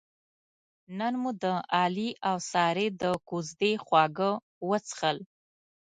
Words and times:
نن 0.97 1.13
مو 1.21 1.31
د 1.43 1.45
علي 1.79 2.09
اوسارې 2.31 2.87
د 3.01 3.03
کوزدې 3.27 3.73
خواږه 3.85 4.31
وڅښل. 4.69 5.17